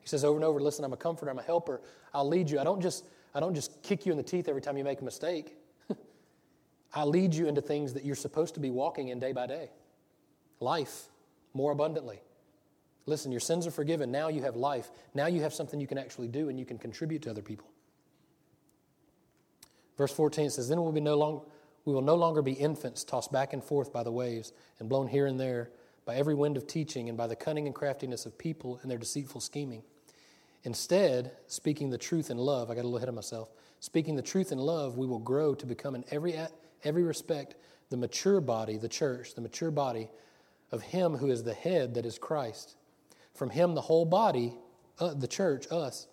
[0.08, 1.82] He says over and over, listen, I'm a comforter, I'm a helper.
[2.14, 2.58] I'll lead you.
[2.58, 5.02] I don't just, I don't just kick you in the teeth every time you make
[5.02, 5.58] a mistake.
[6.94, 9.68] I lead you into things that you're supposed to be walking in day by day.
[10.60, 11.08] Life
[11.52, 12.22] more abundantly.
[13.04, 14.10] Listen, your sins are forgiven.
[14.10, 14.90] Now you have life.
[15.12, 17.68] Now you have something you can actually do and you can contribute to other people.
[19.98, 21.42] Verse 14 says, Then we will, be no long,
[21.84, 25.06] we will no longer be infants tossed back and forth by the waves and blown
[25.06, 25.68] here and there
[26.06, 28.96] by every wind of teaching and by the cunning and craftiness of people and their
[28.96, 29.82] deceitful scheming.
[30.64, 33.50] Instead, speaking the truth in love, I got a little ahead of myself.
[33.80, 36.34] Speaking the truth in love, we will grow to become in every,
[36.84, 37.54] every respect
[37.90, 40.10] the mature body, the church, the mature body
[40.70, 42.76] of Him who is the head, that is Christ.
[43.34, 44.54] From Him, the whole body,
[44.98, 46.06] uh, the church, us,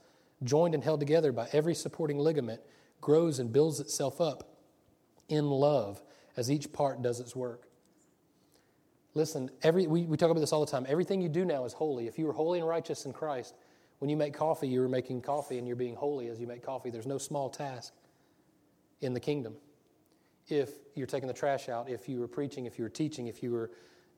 [0.43, 2.61] joined and held together by every supporting ligament,
[3.01, 4.55] grows and builds itself up
[5.27, 6.01] in love
[6.37, 7.67] as each part does its work.
[9.13, 10.85] Listen, every, we, we talk about this all the time.
[10.89, 12.07] Everything you do now is holy.
[12.07, 13.55] If you were holy and righteous in Christ,
[14.05, 16.91] when you make coffee, you're making coffee and you're being holy as you make coffee.
[16.91, 17.91] There's no small task
[19.01, 19.55] in the kingdom.
[20.47, 23.41] If you're taking the trash out, if you were preaching, if you were teaching, if
[23.41, 23.71] you were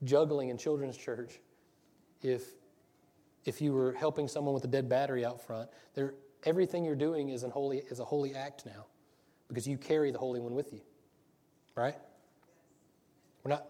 [0.04, 1.39] juggling in children's church,
[2.21, 2.43] if,
[3.45, 7.30] if you were helping someone with a dead battery out front, there, everything you're doing
[7.30, 8.88] is, an holy, is a holy act now
[9.47, 10.82] because you carry the Holy One with you.
[11.78, 11.95] Right?
[13.45, 13.67] We're not,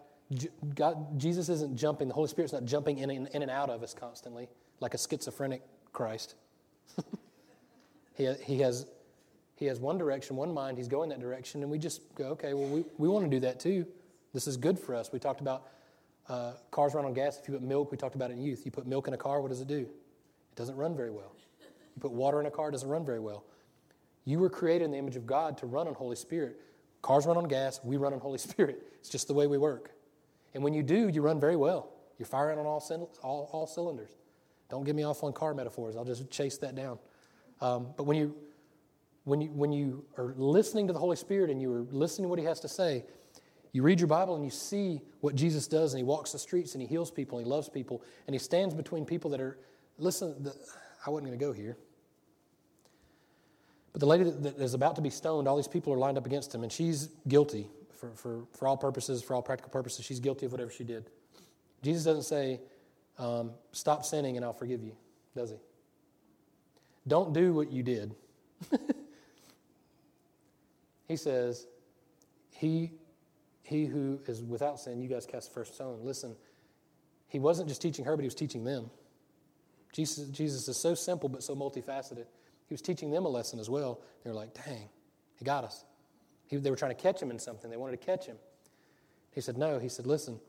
[0.74, 3.84] God, Jesus isn't jumping, the Holy Spirit's not jumping in, in, in and out of
[3.84, 4.48] us constantly
[4.80, 6.34] like a schizophrenic Christ.
[8.14, 8.86] he, he, has,
[9.56, 12.54] he has one direction, one mind, he's going that direction, and we just go, okay,
[12.54, 13.86] well, we, we want to do that too.
[14.34, 15.10] This is good for us.
[15.12, 15.68] We talked about
[16.28, 17.38] uh, cars run on gas.
[17.38, 18.62] If you put milk, we talked about it in youth.
[18.64, 19.80] You put milk in a car, what does it do?
[19.80, 21.32] It doesn't run very well.
[21.60, 23.44] You put water in a car, it doesn't run very well.
[24.24, 26.60] You were created in the image of God to run on Holy Spirit.
[27.00, 28.82] Cars run on gas, we run on Holy Spirit.
[29.00, 29.92] It's just the way we work.
[30.54, 31.90] And when you do, you run very well.
[32.18, 32.82] You're firing on all,
[33.22, 34.10] all, all cylinders.
[34.68, 35.96] Don't get me off on car metaphors.
[35.96, 36.98] I'll just chase that down.
[37.60, 38.34] Um, but when you,
[39.24, 42.28] when, you, when you are listening to the Holy Spirit and you are listening to
[42.28, 43.04] what He has to say,
[43.72, 46.74] you read your Bible and you see what Jesus does, and He walks the streets
[46.74, 49.58] and He heals people and He loves people, and He stands between people that are,
[49.98, 50.54] listen, the,
[51.06, 51.76] I wasn't going to go here.
[53.92, 56.26] But the lady that is about to be stoned, all these people are lined up
[56.26, 60.20] against him, and she's guilty For, for, for all purposes, for all practical purposes, she's
[60.20, 61.10] guilty of whatever she did.
[61.82, 62.60] Jesus doesn't say,
[63.18, 64.92] um, Stop sinning and I'll forgive you,
[65.34, 65.56] does he?
[67.06, 68.14] Don't do what you did.
[71.08, 71.66] he says,
[72.50, 72.92] he,
[73.62, 76.00] he who is without sin, you guys cast the first stone.
[76.02, 76.36] Listen,
[77.28, 78.90] he wasn't just teaching her, but he was teaching them.
[79.92, 82.26] Jesus, Jesus is so simple but so multifaceted.
[82.66, 84.00] He was teaching them a lesson as well.
[84.22, 84.88] They were like, dang,
[85.36, 85.84] he got us.
[86.46, 87.70] He, they were trying to catch him in something.
[87.70, 88.36] They wanted to catch him.
[89.32, 89.78] He said, no.
[89.78, 90.40] He said, listen.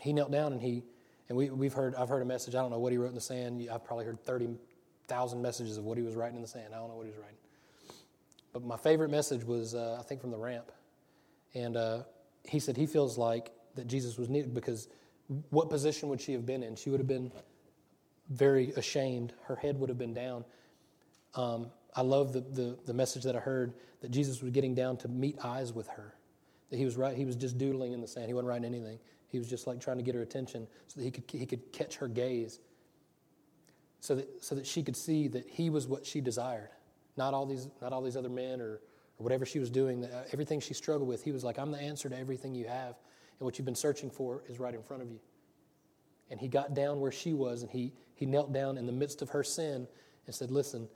[0.00, 0.82] He knelt down and he,
[1.30, 2.56] and we, we've heard, I've heard a message.
[2.56, 3.66] I don't know what he wrote in the sand.
[3.72, 6.74] I've probably heard 30,000 messages of what he was writing in the sand.
[6.74, 7.36] I don't know what he was writing.
[8.52, 10.72] But my favorite message was, uh, I think, from the ramp.
[11.54, 12.02] And uh,
[12.42, 14.88] he said he feels like that Jesus was needed because
[15.50, 16.74] what position would she have been in?
[16.74, 17.30] She would have been
[18.28, 19.32] very ashamed.
[19.44, 20.44] Her head would have been down.
[21.36, 24.96] Um, I love the, the, the, message that I heard that Jesus was getting down
[24.98, 26.12] to meet eyes with her.
[26.70, 28.26] That he was right, he was just doodling in the sand.
[28.26, 28.98] He wasn't writing anything.
[29.30, 31.72] He was just like trying to get her attention so that he could, he could
[31.72, 32.58] catch her gaze.
[34.00, 36.70] So that, so that she could see that he was what she desired.
[37.16, 38.80] Not all these, not all these other men or,
[39.18, 41.22] or whatever she was doing, uh, everything she struggled with.
[41.22, 42.96] He was like, I'm the answer to everything you have.
[43.38, 45.20] And what you've been searching for is right in front of you.
[46.30, 49.22] And he got down where she was and he, he knelt down in the midst
[49.22, 49.86] of her sin
[50.26, 50.88] and said, Listen,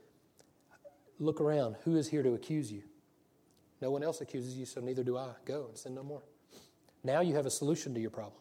[1.18, 1.76] look around.
[1.84, 2.82] Who is here to accuse you?
[3.80, 5.30] No one else accuses you, so neither do I.
[5.44, 6.22] Go and sin no more.
[7.04, 8.40] Now you have a solution to your problem.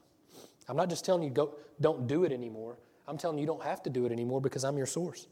[0.67, 2.77] I'm not just telling you go, don't do it anymore.
[3.07, 5.27] I'm telling you don't have to do it anymore because I'm your source.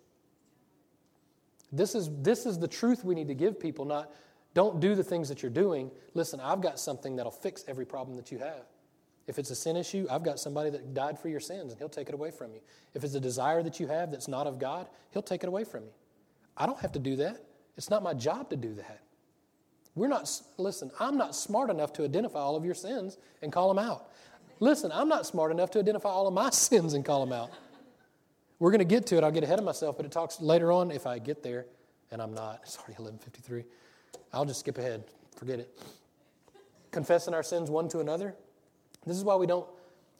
[1.71, 4.11] This is, this is the truth we need to give people, not
[4.53, 5.89] don't do the things that you're doing.
[6.13, 8.65] Listen, I've got something that'll fix every problem that you have.
[9.27, 11.87] If it's a sin issue, I've got somebody that died for your sins and he'll
[11.87, 12.59] take it away from you.
[12.93, 15.63] If it's a desire that you have that's not of God, he'll take it away
[15.63, 15.91] from you.
[16.57, 17.45] I don't have to do that.
[17.77, 18.99] It's not my job to do that.
[19.95, 23.73] We're not, listen, I'm not smart enough to identify all of your sins and call
[23.73, 24.09] them out.
[24.59, 27.51] Listen, I'm not smart enough to identify all of my sins and call them out.
[28.59, 29.23] We're going to get to it.
[29.23, 31.65] I'll get ahead of myself, but it talks later on if I get there,
[32.11, 32.59] and I'm not.
[32.61, 33.63] It's already 11:53.
[34.31, 35.03] I'll just skip ahead.
[35.35, 35.81] Forget it.
[36.91, 38.35] Confessing our sins one to another.
[39.05, 39.67] This is why we don't,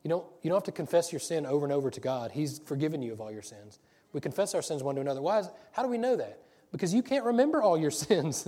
[0.04, 2.32] you don't, you don't have to confess your sin over and over to God.
[2.32, 3.78] He's forgiven you of all your sins.
[4.12, 5.22] We confess our sins one to another.
[5.22, 6.40] Why is, how do we know that?
[6.72, 8.48] Because you can't remember all your sins.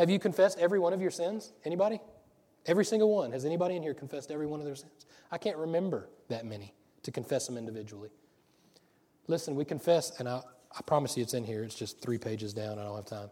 [0.00, 1.52] Have you confessed every one of your sins?
[1.62, 2.00] Anybody?
[2.64, 3.32] Every single one.
[3.32, 5.04] Has anybody in here confessed every one of their sins?
[5.30, 8.08] I can't remember that many to confess them individually.
[9.26, 10.40] Listen, we confess, and I,
[10.74, 11.62] I promise you it's in here.
[11.64, 12.78] It's just three pages down.
[12.78, 13.28] I don't have time.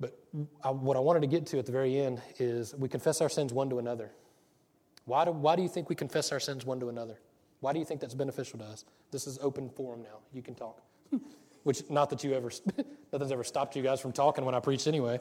[0.00, 0.18] But
[0.64, 3.28] I, what I wanted to get to at the very end is we confess our
[3.28, 4.10] sins one to another.
[5.04, 7.20] Why do, why do you think we confess our sins one to another?
[7.60, 8.84] Why do you think that's beneficial to us?
[9.12, 10.18] This is open forum now.
[10.32, 10.82] You can talk.
[11.62, 12.50] Which, not that you ever,
[13.12, 15.20] nothing's ever stopped you guys from talking when I preach anyway.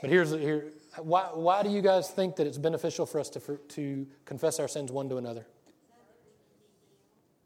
[0.00, 0.72] But here's here.
[0.98, 4.60] Why, why do you guys think that it's beneficial for us to, for, to confess
[4.60, 5.46] our sins one to another?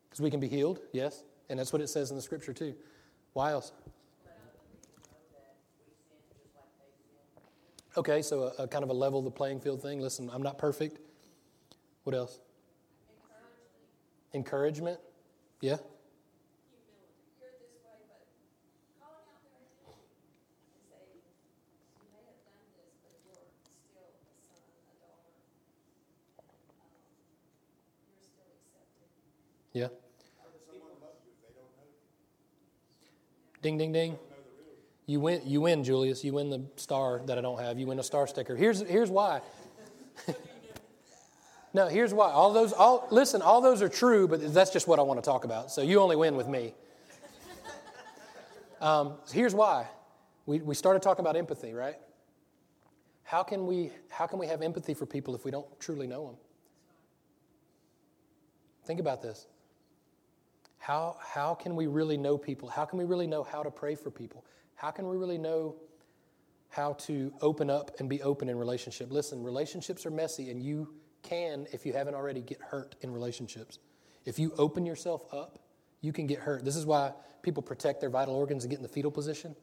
[0.08, 1.22] Because we can be healed, yes.
[1.48, 2.74] And that's what it says in the scripture too.
[3.32, 3.72] Why else?
[7.96, 10.00] Okay, so a, a kind of a level the playing field thing.
[10.00, 10.98] Listen, I'm not perfect.
[12.04, 12.40] What else?
[14.34, 14.98] Encouragement.
[15.60, 15.76] Yeah?
[29.78, 29.88] Yeah.
[33.62, 34.18] Ding, ding, ding.
[35.06, 36.24] You win, you win, Julius.
[36.24, 37.78] You win the star that I don't have.
[37.78, 38.56] You win a star sticker.
[38.56, 39.40] Here's, here's why.
[41.74, 42.32] no, here's why.
[42.32, 43.40] All those, all listen.
[43.40, 45.70] All those are true, but that's just what I want to talk about.
[45.70, 46.74] So you only win with me.
[48.80, 49.88] Um, here's why.
[50.46, 51.96] We, we started talking about empathy, right?
[53.24, 56.26] How can we how can we have empathy for people if we don't truly know
[56.26, 56.36] them?
[58.88, 59.46] Think about this.
[60.78, 62.68] How, how can we really know people?
[62.68, 64.44] How can we really know how to pray for people?
[64.74, 65.76] How can we really know
[66.70, 69.10] how to open up and be open in relationship?
[69.10, 73.78] Listen, relationships are messy, and you can, if you haven't already, get hurt in relationships.
[74.24, 75.58] If you open yourself up,
[76.00, 76.64] you can get hurt.
[76.64, 77.12] This is why
[77.42, 79.56] people protect their vital organs and get in the fetal position.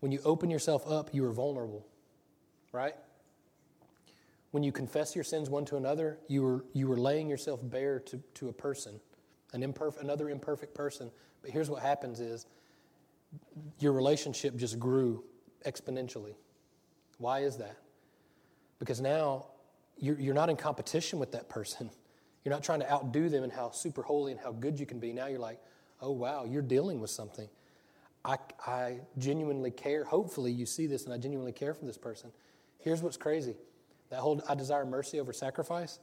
[0.00, 1.86] When you open yourself up, you are vulnerable,
[2.72, 2.94] right?
[4.52, 8.00] When you confess your sins one to another, you are, you are laying yourself bare
[8.00, 9.00] to, to a person
[9.54, 11.10] an imperfect, another imperfect person.
[11.40, 12.46] But here's what happens is
[13.78, 15.24] your relationship just grew
[15.64, 16.34] exponentially.
[17.18, 17.76] Why is that?
[18.78, 19.46] Because now
[19.96, 21.90] you're, you're not in competition with that person.
[22.44, 25.00] You're not trying to outdo them in how super holy and how good you can
[25.00, 25.14] be.
[25.14, 25.58] Now you're like,
[26.02, 27.48] oh, wow, you're dealing with something.
[28.22, 28.36] I,
[28.66, 30.04] I genuinely care.
[30.04, 32.30] Hopefully, you see this and I genuinely care for this person.
[32.80, 33.56] Here's what's crazy
[34.10, 36.00] that whole I desire mercy over sacrifice.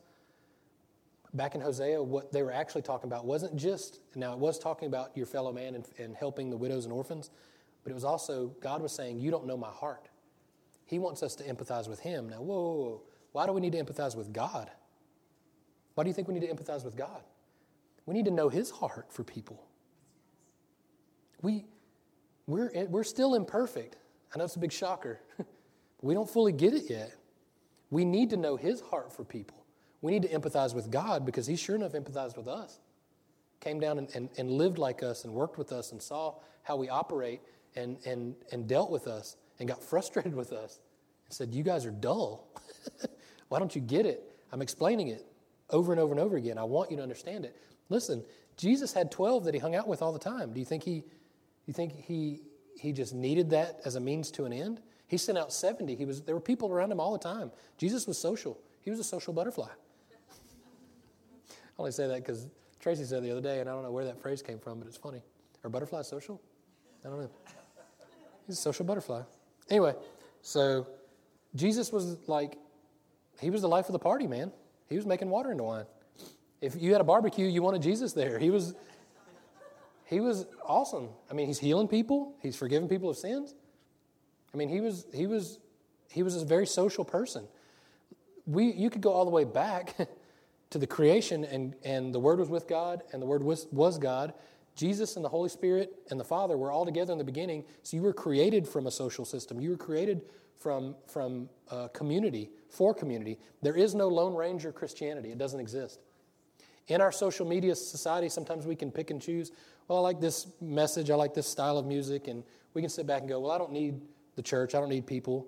[1.33, 4.87] Back in Hosea, what they were actually talking about wasn't just, now it was talking
[4.87, 7.29] about your fellow man and, and helping the widows and orphans,
[7.83, 10.09] but it was also, God was saying, You don't know my heart.
[10.85, 12.27] He wants us to empathize with Him.
[12.29, 13.01] Now, whoa, whoa, whoa.
[13.31, 14.69] Why do we need to empathize with God?
[15.95, 17.23] Why do you think we need to empathize with God?
[18.05, 19.65] We need to know His heart for people.
[21.41, 21.65] We,
[22.45, 23.95] we're, eh, we're still imperfect.
[24.33, 25.21] I know it's a big shocker.
[26.01, 27.15] we don't fully get it yet.
[27.89, 29.60] We need to know His heart for people.
[30.01, 32.79] We need to empathize with God because He sure enough empathized with us.
[33.59, 36.75] Came down and, and, and lived like us and worked with us and saw how
[36.75, 37.41] we operate
[37.75, 40.79] and, and, and dealt with us and got frustrated with us
[41.25, 42.47] and said, You guys are dull.
[43.49, 44.23] Why don't you get it?
[44.51, 45.25] I'm explaining it
[45.69, 46.57] over and over and over again.
[46.57, 47.55] I want you to understand it.
[47.89, 48.23] Listen,
[48.57, 50.53] Jesus had 12 that he hung out with all the time.
[50.53, 51.03] Do you think he,
[51.65, 52.41] you think he,
[52.77, 54.81] he just needed that as a means to an end?
[55.07, 55.95] He sent out 70.
[55.95, 57.51] He was, there were people around him all the time.
[57.77, 58.57] Jesus was social.
[58.81, 59.69] He was a social butterfly.
[61.77, 62.47] I only say that because
[62.79, 64.87] Tracy said the other day, and I don't know where that phrase came from, but
[64.87, 65.21] it's funny.
[65.63, 66.41] Are butterflies social?
[67.05, 67.29] I don't know.
[68.47, 69.21] He's a social butterfly.
[69.69, 69.93] Anyway,
[70.41, 70.87] so
[71.55, 72.57] Jesus was like,
[73.39, 74.51] he was the life of the party, man.
[74.89, 75.85] He was making water into wine.
[76.59, 78.37] If you had a barbecue, you wanted Jesus there.
[78.37, 78.75] He was
[80.05, 81.07] he was awesome.
[81.29, 83.55] I mean, he's healing people, he's forgiving people of sins.
[84.53, 85.59] I mean, he was he was
[86.09, 87.47] he was a very social person.
[88.45, 89.95] We you could go all the way back
[90.71, 93.97] to the creation and and the word was with God and the word was was
[93.97, 94.33] God.
[94.75, 97.65] Jesus and the Holy Spirit and the Father were all together in the beginning.
[97.83, 99.59] So you were created from a social system.
[99.59, 100.23] You were created
[100.57, 103.37] from from uh, community for community.
[103.61, 105.31] There is no Lone Ranger Christianity.
[105.31, 105.99] It doesn't exist.
[106.87, 109.51] In our social media society, sometimes we can pick and choose.
[109.87, 113.05] Well, I like this message, I like this style of music, and we can sit
[113.05, 114.01] back and go, well, I don't need
[114.35, 115.47] the church, I don't need people.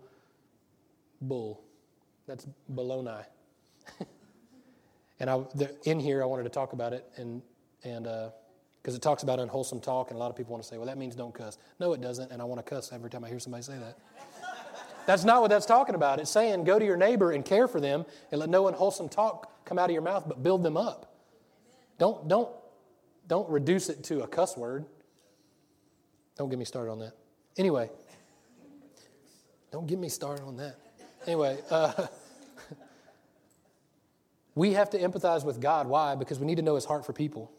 [1.22, 1.64] Bull.
[2.28, 3.26] That's baloney.
[5.24, 5.42] and I,
[5.86, 7.42] in here, I wanted to talk about it, and
[7.86, 10.68] and because uh, it talks about unwholesome talk, and a lot of people want to
[10.68, 11.58] say, well, that means don't cuss.
[11.80, 13.98] No, it doesn't, and I want to cuss every time I hear somebody say that.
[15.06, 16.20] That's not what that's talking about.
[16.20, 19.66] It's saying go to your neighbor and care for them and let no unwholesome talk
[19.66, 21.16] come out of your mouth, but build them up.
[22.00, 22.50] Don't, don't,
[23.30, 24.84] don't reduce it to a cuss word.
[26.38, 27.14] Don't get me started on that.
[27.56, 27.90] Anyway,
[29.72, 30.76] don't get me started on that.
[31.26, 32.08] Anyway, uh,
[34.56, 35.88] we have to empathize with God.
[35.88, 36.16] Why?
[36.16, 37.52] Because we need to know his heart for people.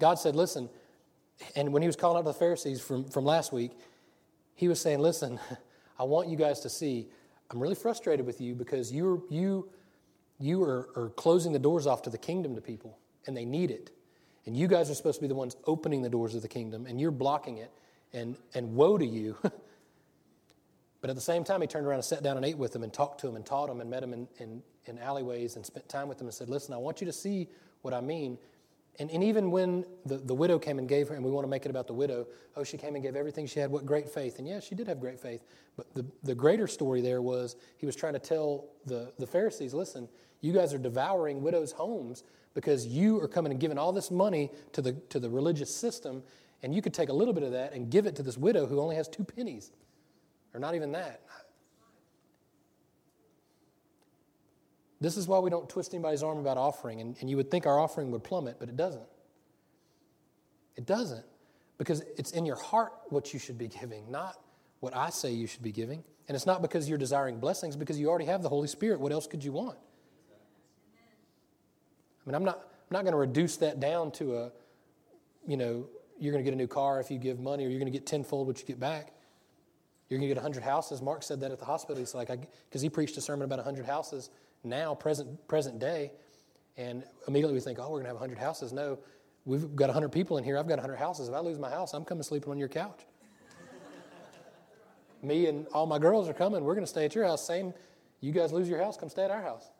[0.00, 0.68] God said, listen,
[1.56, 3.72] and when he was calling out to the Pharisees from, from last week,
[4.54, 5.40] he was saying, listen,
[5.98, 7.08] I want you guys to see
[7.52, 9.68] I'm really frustrated with you because you you
[10.40, 13.70] you are, are closing the doors off to the kingdom to people, and they need
[13.70, 13.90] it.
[14.46, 16.86] And you guys are supposed to be the ones opening the doors of the kingdom,
[16.86, 17.70] and you're blocking it.
[18.14, 19.36] And and woe to you.
[21.02, 22.84] but at the same time, he turned around and sat down and ate with them
[22.84, 25.66] and talked to them and taught them and met them in, in, in alleyways and
[25.66, 27.48] spent time with them and said, Listen, I want you to see
[27.82, 28.38] what I mean.
[28.98, 31.48] And, and even when the, the widow came and gave her, and we want to
[31.48, 34.08] make it about the widow, oh, she came and gave everything she had, what great
[34.08, 34.38] faith.
[34.38, 35.42] And yes, she did have great faith.
[35.76, 39.74] But the, the greater story there was he was trying to tell the, the Pharisees
[39.74, 40.08] listen,
[40.40, 42.22] you guys are devouring widows' homes
[42.54, 46.22] because you are coming and giving all this money to the, to the religious system,
[46.62, 48.66] and you could take a little bit of that and give it to this widow
[48.66, 49.72] who only has two pennies,
[50.54, 51.22] or not even that.
[55.00, 57.00] This is why we don't twist anybody's arm about offering.
[57.00, 59.02] And, and you would think our offering would plummet, but it doesn't.
[60.76, 61.24] It doesn't.
[61.76, 64.36] Because it's in your heart what you should be giving, not
[64.78, 66.04] what I say you should be giving.
[66.28, 69.00] And it's not because you're desiring blessings, because you already have the Holy Spirit.
[69.00, 69.76] What else could you want?
[72.24, 74.52] I mean, I'm not, I'm not going to reduce that down to a,
[75.46, 75.88] you know,
[76.20, 77.98] you're going to get a new car if you give money, or you're going to
[77.98, 79.12] get tenfold what you get back.
[80.12, 81.00] You're going to get 100 houses.
[81.00, 81.96] Mark said that at the hospital.
[81.96, 82.28] He's like,
[82.68, 84.28] because he preached a sermon about 100 houses
[84.62, 86.12] now, present, present day,
[86.76, 88.74] and immediately we think, oh, we're going to have 100 houses.
[88.74, 88.98] No,
[89.46, 90.58] we've got 100 people in here.
[90.58, 91.30] I've got 100 houses.
[91.30, 93.06] If I lose my house, I'm coming sleeping on your couch.
[95.22, 96.62] Me and all my girls are coming.
[96.62, 97.46] We're going to stay at your house.
[97.46, 97.72] Same,
[98.20, 99.70] you guys lose your house, come stay at our house.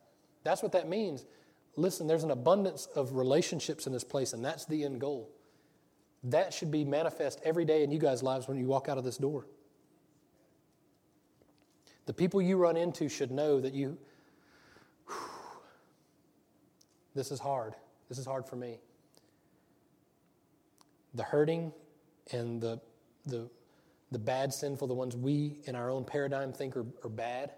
[0.44, 1.26] That's what that means.
[1.76, 5.28] Listen, there's an abundance of relationships in this place, and that's the end goal.
[6.24, 9.04] That should be manifest every day in you guys' lives when you walk out of
[9.04, 9.44] this door.
[12.07, 13.96] The people you run into should know that you
[17.14, 17.74] this is hard.
[18.09, 18.78] This is hard for me.
[21.14, 21.72] The hurting
[22.32, 22.80] and the,
[23.26, 23.48] the,
[24.11, 27.53] the bad, sinful, the ones we in our own paradigm think are, are bad,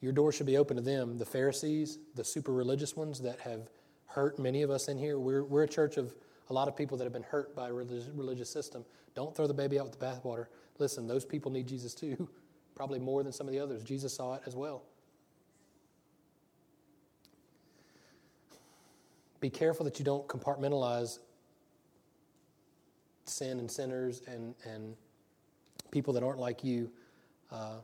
[0.00, 1.18] your door should be open to them.
[1.18, 3.68] The Pharisees, the super religious ones that have
[4.06, 6.14] hurt many of us in here, we're, we're a church of
[6.48, 8.84] a lot of people that have been hurt by a religious, religious system.
[9.14, 10.46] Don't throw the baby out with the bathwater.
[10.78, 12.28] Listen, those people need Jesus too.
[12.80, 13.84] probably more than some of the others.
[13.84, 14.80] Jesus saw it as well.
[19.38, 21.18] Be careful that you don't compartmentalize
[23.26, 24.96] sin and sinners and, and
[25.90, 26.90] people that aren't like you
[27.52, 27.80] uh,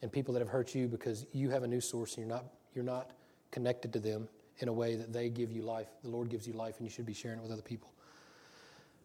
[0.00, 2.46] and people that have hurt you because you have a new source and you're not,
[2.74, 3.10] you're not
[3.50, 4.26] connected to them
[4.60, 5.88] in a way that they give you life.
[6.02, 7.92] The Lord gives you life and you should be sharing it with other people.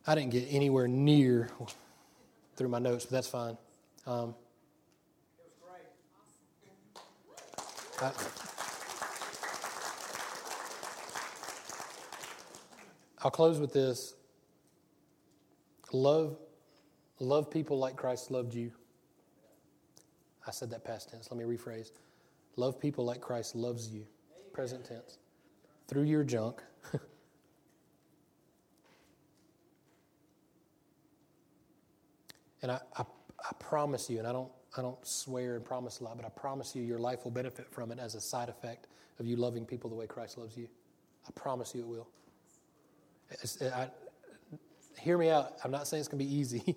[0.07, 1.49] I didn't get anywhere near
[2.55, 3.57] through my notes, but that's fine.
[4.05, 4.35] Um.
[8.01, 8.11] I,
[13.21, 14.15] I'll close with this.
[15.91, 16.37] Love,
[17.19, 18.71] love people like Christ loved you.
[20.47, 21.29] I said that past tense.
[21.31, 21.91] Let me rephrase.
[22.55, 24.05] Love people like Christ loves you.
[24.53, 25.17] Present tense.
[25.87, 26.61] Through your junk.
[32.61, 33.03] and I, I,
[33.47, 36.29] I promise you, and I don't, I don't swear and promise a lot, but I
[36.29, 38.87] promise you your life will benefit from it as a side effect
[39.19, 40.67] of you loving people the way Christ loves you.
[41.27, 42.07] I promise you it will.
[43.73, 43.89] I,
[44.99, 45.53] hear me out.
[45.63, 46.75] I'm not saying it's going to be easy.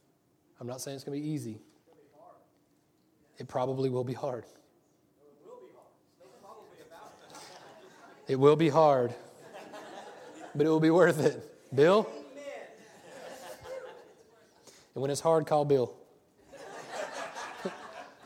[0.60, 1.58] I'm not saying it's going to be easy.
[3.38, 4.44] It probably will be hard.
[8.26, 9.14] It will be hard,
[10.54, 11.74] but it will be worth it.
[11.74, 12.06] Bill?
[14.98, 15.94] And when it's hard, call Bill.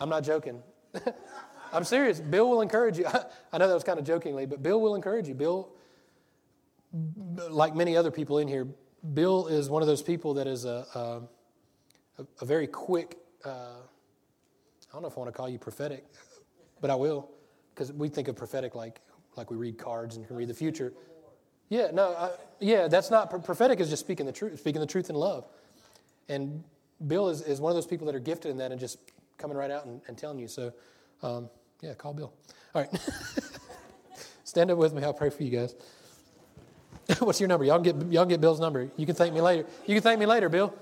[0.01, 0.63] I'm not joking.
[1.71, 2.19] I'm serious.
[2.19, 3.05] Bill will encourage you.
[3.53, 5.35] I know that was kind of jokingly, but Bill will encourage you.
[5.35, 5.69] Bill,
[7.51, 8.67] like many other people in here,
[9.13, 10.87] Bill is one of those people that is a,
[12.19, 16.07] a, a very quick, uh, I don't know if I want to call you prophetic,
[16.81, 17.29] but I will,
[17.75, 19.03] because we think of prophetic like,
[19.37, 20.95] like we read cards and can read the future.
[21.69, 23.79] Yeah, no, I, yeah, that's not prophetic.
[23.79, 25.47] Is just speaking the truth, speaking the truth in love.
[26.29, 26.63] And
[27.07, 28.99] Bill is, is one of those people that are gifted in that and just
[29.39, 30.49] coming right out and, and telling you.
[30.49, 30.73] So,
[31.23, 31.49] um,
[31.81, 32.33] yeah, call Bill.
[32.75, 33.01] All right,
[34.45, 35.03] stand up with me.
[35.03, 35.75] I'll pray for you guys.
[37.19, 37.65] What's your number?
[37.65, 38.89] Y'all get y'all get Bill's number.
[38.97, 39.67] You can thank me later.
[39.87, 40.73] You can thank me later, Bill.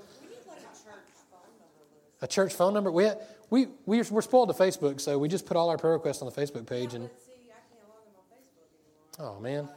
[2.21, 2.91] A church phone number.
[2.91, 3.09] We
[3.49, 6.29] we we we're spoiled to Facebook, so we just put all our prayer requests on
[6.29, 6.93] the Facebook page.
[6.93, 7.09] And
[9.19, 9.67] oh man.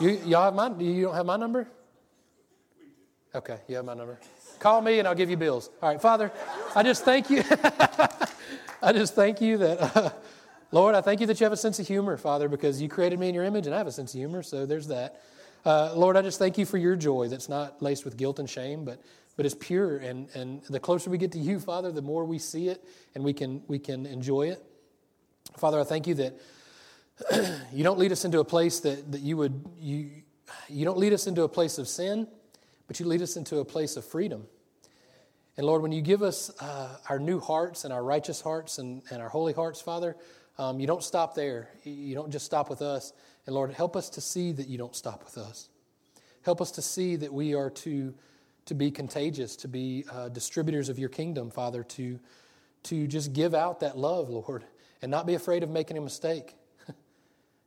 [0.00, 1.68] You y'all have my you don't have my number?
[3.34, 4.18] Okay, you have my number.
[4.58, 5.70] Call me and I'll give you Bill's.
[5.82, 6.30] All right, Father,
[6.74, 7.42] I just thank you.
[8.82, 9.96] I just thank you that.
[9.96, 10.10] Uh,
[10.72, 13.18] Lord, I thank you that you have a sense of humor, Father, because you created
[13.18, 15.20] me in your image and I have a sense of humor, so there's that.
[15.64, 18.48] Uh, Lord, I just thank you for your joy that's not laced with guilt and
[18.48, 19.00] shame, but,
[19.36, 19.98] but is pure.
[19.98, 22.82] And, and the closer we get to you, Father, the more we see it
[23.14, 24.64] and we can, we can enjoy it.
[25.58, 26.40] Father, I thank you that
[27.72, 30.10] you don't lead us into a place that, that you would, you,
[30.68, 32.26] you don't lead us into a place of sin,
[32.86, 34.46] but you lead us into a place of freedom.
[35.56, 39.02] And Lord, when you give us uh, our new hearts and our righteous hearts and,
[39.10, 40.16] and our holy hearts, Father,
[40.58, 41.68] um, you don't stop there.
[41.84, 43.12] You don't just stop with us.
[43.46, 45.68] And Lord, help us to see that you don't stop with us.
[46.42, 48.14] Help us to see that we are to,
[48.66, 52.18] to be contagious, to be uh, distributors of your kingdom, Father, to,
[52.84, 54.64] to just give out that love, Lord,
[55.02, 56.54] and not be afraid of making a mistake.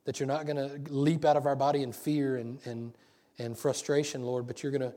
[0.05, 2.93] That you're not going to leap out of our body in fear and, and,
[3.37, 4.93] and frustration, Lord, but you're going to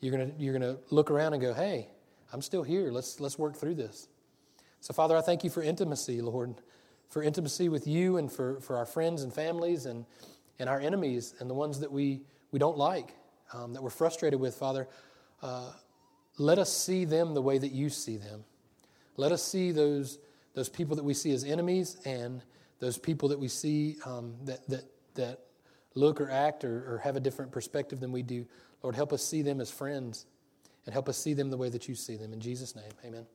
[0.00, 1.88] you're going to you're going to look around and go, hey,
[2.32, 2.90] I'm still here.
[2.90, 4.08] Let's, let's work through this.
[4.80, 6.54] So, Father, I thank you for intimacy, Lord
[7.14, 10.04] for intimacy with you and for, for our friends and families and,
[10.58, 13.14] and our enemies and the ones that we, we don't like,
[13.52, 14.88] um, that we're frustrated with, Father.
[15.40, 15.70] Uh,
[16.38, 18.44] let us see them the way that you see them.
[19.16, 20.18] Let us see those,
[20.54, 22.42] those people that we see as enemies and
[22.84, 25.40] those people that we see um, that, that, that
[25.94, 28.46] look or act or, or have a different perspective than we do.
[28.82, 30.26] Lord, help us see them as friends
[30.84, 32.34] and help us see them the way that you see them.
[32.34, 33.26] In Jesus' name, amen.